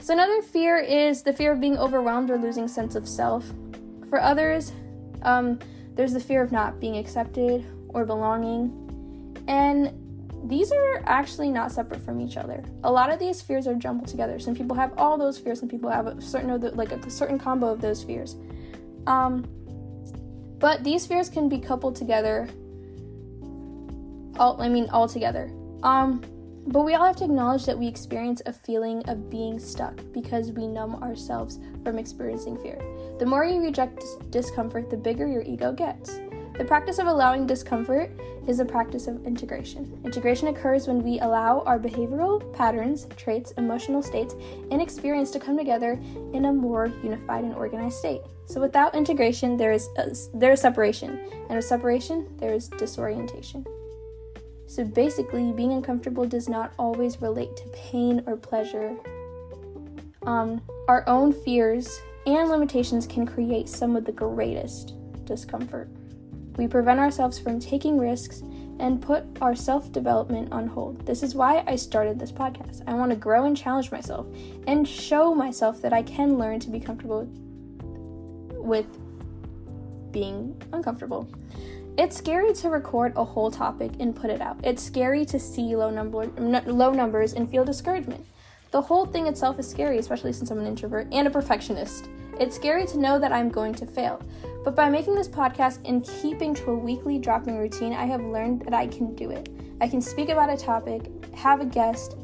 So, 0.00 0.14
another 0.14 0.42
fear 0.42 0.78
is 0.78 1.22
the 1.22 1.32
fear 1.32 1.52
of 1.52 1.60
being 1.60 1.76
overwhelmed 1.76 2.30
or 2.30 2.38
losing 2.38 2.68
sense 2.68 2.94
of 2.94 3.08
self. 3.08 3.44
For 4.08 4.20
others, 4.20 4.72
um, 5.22 5.58
there's 5.94 6.12
the 6.12 6.20
fear 6.20 6.42
of 6.42 6.52
not 6.52 6.80
being 6.80 6.96
accepted 6.96 7.66
or 7.88 8.04
belonging. 8.04 9.34
And 9.48 9.92
these 10.48 10.70
are 10.72 11.02
actually 11.04 11.50
not 11.50 11.72
separate 11.72 12.00
from 12.00 12.20
each 12.20 12.36
other. 12.36 12.64
A 12.84 12.90
lot 12.90 13.10
of 13.10 13.18
these 13.18 13.42
fears 13.42 13.66
are 13.66 13.74
jumbled 13.74 14.08
together. 14.08 14.38
Some 14.38 14.54
people 14.54 14.76
have 14.76 14.96
all 14.96 15.18
those 15.18 15.38
fears, 15.38 15.60
some 15.60 15.68
people 15.68 15.90
have 15.90 16.06
a 16.06 16.20
certain 16.20 16.60
like 16.76 16.92
a 16.92 17.10
certain 17.10 17.38
combo 17.38 17.66
of 17.66 17.80
those 17.80 18.02
fears. 18.02 18.36
Um, 19.06 19.46
but 20.58 20.84
these 20.84 21.06
fears 21.06 21.28
can 21.28 21.48
be 21.48 21.58
coupled 21.58 21.96
together. 21.96 22.48
All 24.38 24.60
I 24.60 24.68
mean, 24.68 24.88
all 24.90 25.08
together. 25.08 25.50
Um, 25.82 26.22
but 26.68 26.84
we 26.84 26.94
all 26.94 27.06
have 27.06 27.16
to 27.16 27.24
acknowledge 27.24 27.64
that 27.64 27.78
we 27.78 27.86
experience 27.86 28.42
a 28.44 28.52
feeling 28.52 29.02
of 29.08 29.30
being 29.30 29.58
stuck 29.58 30.00
because 30.12 30.52
we 30.52 30.66
numb 30.66 30.96
ourselves 30.96 31.58
from 31.82 31.98
experiencing 31.98 32.58
fear. 32.58 32.78
The 33.18 33.26
more 33.26 33.44
you 33.44 33.62
reject 33.62 34.04
discomfort, 34.30 34.90
the 34.90 34.96
bigger 34.96 35.26
your 35.26 35.42
ego 35.42 35.72
gets. 35.72 36.20
The 36.58 36.64
practice 36.64 36.98
of 36.98 37.06
allowing 37.06 37.46
discomfort 37.46 38.10
is 38.46 38.60
a 38.60 38.64
practice 38.64 39.06
of 39.06 39.24
integration. 39.24 40.00
Integration 40.04 40.48
occurs 40.48 40.88
when 40.88 41.02
we 41.02 41.20
allow 41.20 41.60
our 41.60 41.78
behavioral 41.78 42.52
patterns, 42.52 43.06
traits, 43.16 43.52
emotional 43.52 44.02
states, 44.02 44.34
and 44.70 44.82
experience 44.82 45.30
to 45.30 45.38
come 45.38 45.56
together 45.56 45.92
in 46.32 46.46
a 46.46 46.52
more 46.52 46.92
unified 47.02 47.44
and 47.44 47.54
organized 47.54 47.96
state. 47.96 48.22
So 48.46 48.60
without 48.60 48.94
integration, 48.94 49.56
there 49.56 49.72
is 49.72 49.88
a, 49.98 50.14
there 50.34 50.52
is 50.52 50.60
separation, 50.60 51.18
and 51.48 51.56
with 51.56 51.64
separation, 51.64 52.26
there 52.38 52.52
is 52.52 52.68
disorientation. 52.68 53.64
So 54.68 54.84
basically, 54.84 55.50
being 55.52 55.72
uncomfortable 55.72 56.26
does 56.26 56.46
not 56.46 56.74
always 56.78 57.22
relate 57.22 57.56
to 57.56 57.64
pain 57.68 58.22
or 58.26 58.36
pleasure. 58.36 58.94
Um, 60.26 60.60
our 60.88 61.08
own 61.08 61.32
fears 61.32 61.98
and 62.26 62.50
limitations 62.50 63.06
can 63.06 63.26
create 63.26 63.66
some 63.66 63.96
of 63.96 64.04
the 64.04 64.12
greatest 64.12 64.92
discomfort. 65.24 65.88
We 66.58 66.68
prevent 66.68 67.00
ourselves 67.00 67.38
from 67.38 67.58
taking 67.58 67.98
risks 67.98 68.42
and 68.78 69.00
put 69.00 69.24
our 69.40 69.54
self 69.54 69.90
development 69.90 70.52
on 70.52 70.66
hold. 70.66 71.04
This 71.06 71.22
is 71.22 71.34
why 71.34 71.64
I 71.66 71.76
started 71.76 72.18
this 72.18 72.30
podcast. 72.30 72.82
I 72.86 72.92
want 72.92 73.10
to 73.10 73.16
grow 73.16 73.46
and 73.46 73.56
challenge 73.56 73.90
myself 73.90 74.26
and 74.66 74.86
show 74.86 75.34
myself 75.34 75.80
that 75.80 75.94
I 75.94 76.02
can 76.02 76.36
learn 76.36 76.60
to 76.60 76.68
be 76.68 76.78
comfortable 76.78 77.26
with 78.52 78.86
being 80.12 80.60
uncomfortable. 80.74 81.26
It's 81.98 82.16
scary 82.16 82.52
to 82.54 82.70
record 82.70 83.12
a 83.16 83.24
whole 83.24 83.50
topic 83.50 83.90
and 83.98 84.14
put 84.14 84.30
it 84.30 84.40
out. 84.40 84.56
It's 84.62 84.80
scary 84.80 85.24
to 85.24 85.40
see 85.40 85.74
low 85.74 85.90
number 85.90 86.26
low 86.70 86.92
numbers 86.92 87.32
and 87.32 87.50
feel 87.50 87.64
discouragement. 87.64 88.24
The 88.70 88.80
whole 88.80 89.04
thing 89.04 89.26
itself 89.26 89.58
is 89.58 89.68
scary, 89.68 89.98
especially 89.98 90.32
since 90.32 90.52
I'm 90.52 90.60
an 90.60 90.66
introvert 90.68 91.08
and 91.10 91.26
a 91.26 91.30
perfectionist. 91.30 92.08
It's 92.38 92.54
scary 92.54 92.86
to 92.86 93.00
know 93.00 93.18
that 93.18 93.32
I'm 93.32 93.48
going 93.48 93.74
to 93.74 93.84
fail. 93.84 94.22
But 94.64 94.76
by 94.76 94.88
making 94.88 95.16
this 95.16 95.26
podcast 95.26 95.80
and 95.88 96.04
keeping 96.22 96.54
to 96.54 96.70
a 96.70 96.78
weekly 96.78 97.18
dropping 97.18 97.58
routine, 97.58 97.92
I 97.92 98.04
have 98.04 98.22
learned 98.22 98.62
that 98.62 98.74
I 98.74 98.86
can 98.86 99.16
do 99.16 99.32
it. 99.32 99.48
I 99.80 99.88
can 99.88 100.00
speak 100.00 100.28
about 100.28 100.50
a 100.50 100.56
topic, 100.56 101.10
have 101.34 101.60
a 101.60 101.66
guest, 101.66 102.16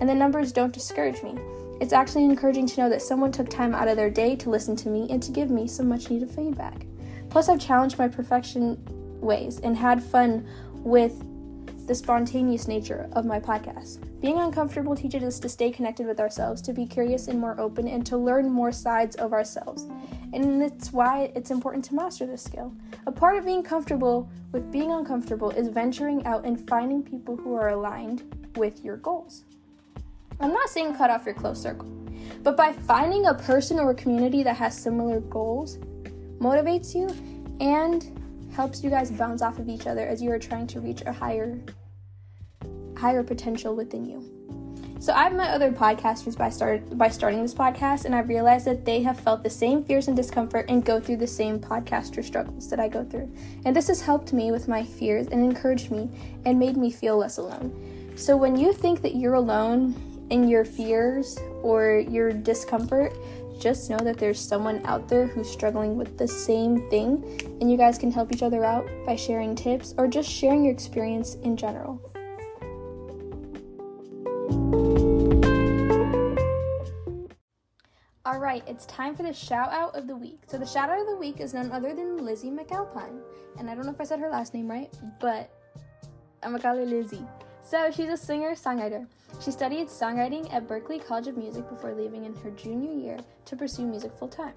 and 0.00 0.08
the 0.08 0.14
numbers 0.14 0.50
don't 0.50 0.74
discourage 0.74 1.22
me. 1.22 1.36
It's 1.80 1.92
actually 1.92 2.24
encouraging 2.24 2.66
to 2.66 2.80
know 2.80 2.88
that 2.88 3.00
someone 3.00 3.30
took 3.30 3.48
time 3.48 3.76
out 3.76 3.86
of 3.86 3.96
their 3.96 4.10
day 4.10 4.34
to 4.34 4.50
listen 4.50 4.74
to 4.74 4.88
me 4.88 5.06
and 5.08 5.22
to 5.22 5.30
give 5.30 5.50
me 5.50 5.68
some 5.68 5.88
much 5.88 6.10
needed 6.10 6.30
feedback. 6.30 6.84
Plus, 7.28 7.48
I've 7.48 7.60
challenged 7.60 7.96
my 7.96 8.08
perfection 8.08 8.76
ways 9.20 9.60
and 9.60 9.76
had 9.76 10.02
fun 10.02 10.46
with 10.74 11.24
the 11.86 11.94
spontaneous 11.94 12.68
nature 12.68 13.08
of 13.14 13.24
my 13.24 13.40
podcast. 13.40 13.98
Being 14.20 14.38
uncomfortable 14.38 14.94
teaches 14.94 15.24
us 15.24 15.40
to 15.40 15.48
stay 15.48 15.72
connected 15.72 16.06
with 16.06 16.20
ourselves, 16.20 16.62
to 16.62 16.72
be 16.72 16.86
curious 16.86 17.26
and 17.26 17.40
more 17.40 17.58
open, 17.58 17.88
and 17.88 18.06
to 18.06 18.16
learn 18.16 18.48
more 18.48 18.70
sides 18.70 19.16
of 19.16 19.32
ourselves. 19.32 19.88
And 20.32 20.62
that's 20.62 20.92
why 20.92 21.32
it's 21.34 21.50
important 21.50 21.84
to 21.86 21.96
master 21.96 22.26
this 22.26 22.42
skill. 22.42 22.72
A 23.06 23.12
part 23.12 23.36
of 23.36 23.44
being 23.44 23.64
comfortable 23.64 24.30
with 24.52 24.70
being 24.70 24.92
uncomfortable 24.92 25.50
is 25.50 25.66
venturing 25.66 26.24
out 26.26 26.44
and 26.44 26.68
finding 26.68 27.02
people 27.02 27.36
who 27.36 27.54
are 27.54 27.70
aligned 27.70 28.22
with 28.56 28.84
your 28.84 28.98
goals. 28.98 29.44
I'm 30.38 30.52
not 30.52 30.68
saying 30.68 30.94
cut 30.94 31.10
off 31.10 31.26
your 31.26 31.34
close 31.34 31.60
circle, 31.60 31.88
but 32.44 32.56
by 32.56 32.72
finding 32.72 33.26
a 33.26 33.34
person 33.34 33.80
or 33.80 33.90
a 33.90 33.94
community 33.94 34.44
that 34.44 34.56
has 34.56 34.78
similar 34.78 35.20
goals, 35.20 35.78
motivates 36.38 36.94
you, 36.94 37.08
and 37.60 38.19
helps 38.54 38.82
you 38.82 38.90
guys 38.90 39.10
bounce 39.10 39.42
off 39.42 39.58
of 39.58 39.68
each 39.68 39.86
other 39.86 40.06
as 40.06 40.22
you 40.22 40.30
are 40.30 40.38
trying 40.38 40.66
to 40.68 40.80
reach 40.80 41.02
a 41.06 41.12
higher 41.12 41.58
higher 42.96 43.22
potential 43.22 43.74
within 43.74 44.04
you. 44.04 44.40
So 45.00 45.14
I've 45.14 45.32
met 45.32 45.54
other 45.54 45.72
podcasters 45.72 46.36
by 46.36 46.50
start 46.50 46.98
by 46.98 47.08
starting 47.08 47.40
this 47.40 47.54
podcast 47.54 48.04
and 48.04 48.14
I've 48.14 48.28
realized 48.28 48.66
that 48.66 48.84
they 48.84 49.02
have 49.02 49.18
felt 49.18 49.42
the 49.42 49.48
same 49.48 49.82
fears 49.82 50.08
and 50.08 50.16
discomfort 50.16 50.66
and 50.68 50.84
go 50.84 51.00
through 51.00 51.16
the 51.16 51.26
same 51.26 51.58
podcaster 51.58 52.22
struggles 52.22 52.68
that 52.68 52.78
I 52.78 52.88
go 52.88 53.02
through. 53.04 53.34
And 53.64 53.74
this 53.74 53.88
has 53.88 54.02
helped 54.02 54.34
me 54.34 54.52
with 54.52 54.68
my 54.68 54.84
fears 54.84 55.28
and 55.28 55.42
encouraged 55.42 55.90
me 55.90 56.10
and 56.44 56.58
made 56.58 56.76
me 56.76 56.90
feel 56.90 57.16
less 57.16 57.38
alone. 57.38 58.12
So 58.14 58.36
when 58.36 58.56
you 58.56 58.74
think 58.74 59.00
that 59.00 59.14
you're 59.14 59.34
alone 59.34 59.94
in 60.28 60.46
your 60.48 60.66
fears 60.66 61.38
or 61.62 62.04
your 62.06 62.32
discomfort, 62.32 63.14
just 63.60 63.90
know 63.90 63.98
that 63.98 64.16
there's 64.16 64.40
someone 64.40 64.80
out 64.86 65.06
there 65.06 65.26
who's 65.26 65.48
struggling 65.48 65.96
with 65.96 66.16
the 66.16 66.26
same 66.26 66.88
thing, 66.88 67.22
and 67.60 67.70
you 67.70 67.76
guys 67.76 67.98
can 67.98 68.10
help 68.10 68.32
each 68.32 68.42
other 68.42 68.64
out 68.64 68.88
by 69.04 69.14
sharing 69.14 69.54
tips 69.54 69.94
or 69.98 70.08
just 70.08 70.30
sharing 70.30 70.64
your 70.64 70.72
experience 70.72 71.34
in 71.36 71.56
general. 71.56 72.00
All 78.24 78.38
right, 78.38 78.62
it's 78.66 78.86
time 78.86 79.14
for 79.14 79.22
the 79.22 79.32
shout 79.32 79.70
out 79.70 79.94
of 79.94 80.06
the 80.06 80.16
week. 80.16 80.40
So, 80.46 80.56
the 80.56 80.66
shout 80.66 80.88
out 80.88 81.00
of 81.00 81.06
the 81.06 81.16
week 81.16 81.40
is 81.40 81.52
none 81.52 81.70
other 81.70 81.94
than 81.94 82.24
Lizzy 82.24 82.50
McAlpine. 82.50 83.20
And 83.58 83.68
I 83.68 83.74
don't 83.74 83.84
know 83.84 83.92
if 83.92 84.00
I 84.00 84.04
said 84.04 84.20
her 84.20 84.30
last 84.30 84.54
name 84.54 84.70
right, 84.70 84.90
but 85.20 85.50
I'm 86.42 86.52
gonna 86.52 86.62
call 86.62 86.76
her 86.76 86.86
Lizzy. 86.86 87.26
So, 87.70 87.88
she's 87.92 88.08
a 88.08 88.16
singer 88.16 88.56
songwriter. 88.56 89.06
She 89.40 89.52
studied 89.52 89.86
songwriting 89.86 90.52
at 90.52 90.66
Berklee 90.66 91.06
College 91.06 91.28
of 91.28 91.36
Music 91.36 91.68
before 91.68 91.94
leaving 91.94 92.24
in 92.24 92.34
her 92.34 92.50
junior 92.50 92.92
year 92.92 93.18
to 93.44 93.54
pursue 93.54 93.86
music 93.86 94.10
full 94.18 94.26
time. 94.26 94.54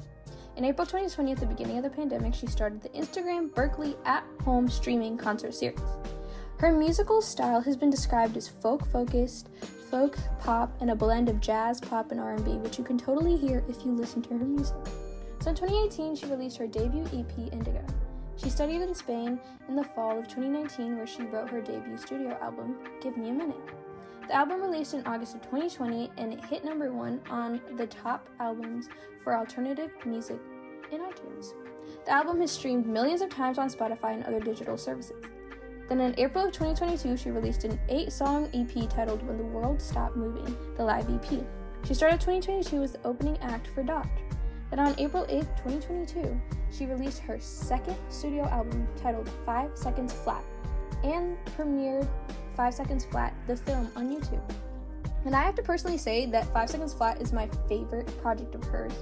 In 0.58 0.66
April 0.66 0.88
2020, 0.88 1.34
at 1.34 1.38
the 1.38 1.46
beginning 1.46 1.78
of 1.78 1.84
the 1.84 1.92
pandemic, 1.92 2.34
she 2.34 2.48
started 2.48 2.82
the 2.82 2.90
Instagram 2.90 3.52
Berklee 3.52 3.96
at 4.04 4.24
Home 4.46 4.68
streaming 4.68 5.16
concert 5.16 5.54
series. 5.54 5.80
Her 6.58 6.72
musical 6.72 7.22
style 7.22 7.62
has 7.62 7.78
been 7.78 7.92
described 7.92 8.36
as 8.36 8.48
folk 8.48 8.84
focused, 8.92 9.50
folk 9.92 10.18
pop, 10.40 10.76
and 10.82 10.90
a 10.90 10.96
blend 10.96 11.30
of 11.30 11.40
jazz, 11.40 11.80
pop, 11.80 12.10
and 12.10 12.20
R&B, 12.20 12.54
which 12.58 12.80
you 12.80 12.84
can 12.84 12.98
totally 12.98 13.38
hear 13.38 13.64
if 13.70 13.86
you 13.86 13.92
listen 13.92 14.24
to 14.24 14.36
her 14.36 14.44
music. 14.44 14.76
So 15.40 15.52
in 15.52 15.56
2018, 15.56 16.16
she 16.16 16.26
released 16.26 16.58
her 16.58 16.66
debut 16.66 17.06
EP, 17.14 17.54
Indigo. 17.54 17.86
She 18.38 18.50
studied 18.50 18.82
in 18.82 18.94
Spain 18.96 19.40
in 19.68 19.76
the 19.76 19.84
fall 19.84 20.18
of 20.18 20.28
2019, 20.28 20.98
where 20.98 21.08
she 21.08 21.24
wrote 21.24 21.50
her 21.50 21.62
debut 21.62 21.98
studio 21.98 22.38
album, 22.42 22.78
Give 23.02 23.16
Me 23.16 23.30
a 23.30 23.34
Minute. 23.34 23.62
The 24.28 24.36
album 24.36 24.62
released 24.62 24.94
in 24.94 25.06
August 25.06 25.36
of 25.36 25.42
2020 25.42 26.12
and 26.18 26.34
it 26.34 26.44
hit 26.46 26.64
number 26.64 26.92
one 26.92 27.20
on 27.30 27.60
the 27.76 27.86
top 27.86 28.30
albums 28.40 28.88
for 29.24 29.36
alternative 29.36 29.92
music 30.06 30.40
in 30.92 31.02
iTunes. 31.02 31.54
The 32.06 32.12
album 32.12 32.40
has 32.40 32.52
streamed 32.52 32.88
millions 32.88 33.22
of 33.22 33.30
times 33.30 33.58
on 33.58 33.70
Spotify 33.70 34.14
and 34.14 34.24
other 34.24 34.40
digital 34.40 34.78
services. 34.78 35.24
Then 35.90 36.00
in 36.00 36.18
April 36.18 36.46
of 36.46 36.54
2022, 36.54 37.18
she 37.18 37.32
released 37.32 37.66
an 37.66 37.80
eight 37.90 38.14
song 38.14 38.50
EP 38.54 38.90
titled 38.90 39.22
When 39.28 39.38
the 39.38 39.44
World 39.44 39.82
Stopped 39.82 40.16
Moving, 40.16 40.56
the 40.78 40.84
live 40.84 41.10
EP. 41.10 41.46
She 41.86 41.94
started 41.94 42.22
2022 42.22 42.82
as 42.82 42.94
the 42.94 43.06
opening 43.06 43.38
act 43.40 43.68
for 43.68 43.84
Dodie. 43.84 44.10
Then 44.70 44.80
on 44.80 44.96
April 44.98 45.26
8, 45.28 45.42
2022, 45.58 46.42
she 46.78 46.86
released 46.86 47.20
her 47.20 47.40
second 47.40 47.98
studio 48.10 48.46
album 48.46 48.88
titled 49.02 49.30
Five 49.46 49.72
Seconds 49.76 50.14
Flat 50.14 50.44
and 51.04 51.38
premiered 51.58 52.08
Five 52.56 52.74
Seconds 52.74 53.06
Flat, 53.06 53.34
the 53.48 53.56
film, 53.56 53.90
on 53.96 54.10
YouTube. 54.10 54.42
And 55.26 55.36
I 55.36 55.42
have 55.42 55.56
to 55.56 55.62
personally 55.62 55.98
say 55.98 56.26
that 56.28 56.46
Five 56.54 56.70
Seconds 56.70 56.94
Flat 56.94 57.22
is 57.22 57.32
my 57.32 57.50
favorite 57.68 58.08
project 58.22 58.56
of 58.56 58.64
hers. 58.66 58.94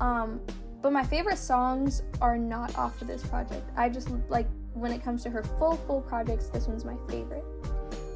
Um, 0.00 0.40
but 0.82 0.92
my 0.92 1.02
favorite 1.02 1.38
songs 1.38 2.02
are 2.20 2.36
not 2.36 2.76
off 2.76 3.00
of 3.00 3.08
this 3.08 3.24
project. 3.26 3.68
I 3.76 3.88
just 3.88 4.10
like 4.28 4.46
when 4.74 4.92
it 4.92 5.02
comes 5.02 5.22
to 5.22 5.30
her 5.30 5.42
full 5.58 5.76
full 5.86 6.02
projects, 6.02 6.48
this 6.48 6.66
one's 6.66 6.84
my 6.84 6.96
favorite. 7.08 7.44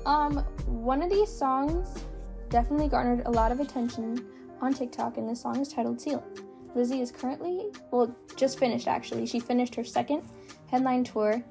Um, 0.05 0.39
one 0.67 1.03
of 1.03 1.11
these 1.11 1.31
songs 1.31 2.05
definitely 2.49 2.89
garnered 2.89 3.27
a 3.27 3.31
lot 3.31 3.53
of 3.53 3.61
attention 3.61 4.25
on 4.61 4.75
TikTok, 4.75 5.19
and 5.19 5.29
this 5.29 5.41
song 5.41 5.61
is 5.61 5.69
titled 5.69 6.01
Ceiling. 6.01 6.25
Lizzy 6.75 7.01
is 7.01 7.11
currently, 7.11 7.71
well, 7.91 8.15
just 8.37 8.59
finished 8.59 8.89
actually. 8.89 9.27
She 9.27 9.41
finished 9.41 9.75
her 9.75 9.85
second 9.85 10.23
headline 10.71 11.05
tour 11.05 11.43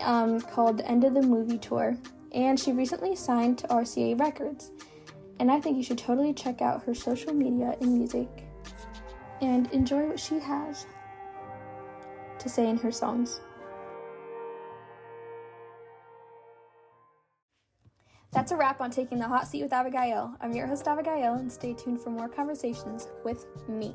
um, 0.00 0.40
called 0.40 0.78
the 0.78 0.86
End 0.86 1.04
of 1.04 1.14
the 1.14 1.22
Movie 1.22 1.58
Tour, 1.58 1.96
and 2.32 2.58
she 2.58 2.72
recently 2.72 3.14
signed 3.16 3.58
to 3.58 3.68
RCA 3.68 4.18
Records. 4.18 4.70
And 5.40 5.50
I 5.50 5.60
think 5.60 5.76
you 5.76 5.82
should 5.82 5.98
totally 5.98 6.32
check 6.32 6.62
out 6.62 6.82
her 6.84 6.94
social 6.94 7.32
media 7.32 7.76
and 7.80 7.94
music 7.94 8.28
and 9.40 9.70
enjoy 9.72 10.06
what 10.06 10.18
she 10.18 10.38
has 10.38 10.86
to 12.38 12.48
say 12.48 12.68
in 12.68 12.76
her 12.78 12.90
songs. 12.90 13.40
That's 18.32 18.52
a 18.52 18.56
wrap 18.56 18.80
on 18.80 18.90
Taking 18.90 19.18
the 19.18 19.26
Hot 19.26 19.48
Seat 19.48 19.62
with 19.62 19.72
Abigael. 19.72 20.36
I'm 20.40 20.52
your 20.52 20.66
host, 20.66 20.86
Abigael, 20.86 21.34
and 21.34 21.50
stay 21.50 21.72
tuned 21.72 22.00
for 22.00 22.10
more 22.10 22.28
conversations 22.28 23.08
with 23.24 23.46
me. 23.68 23.94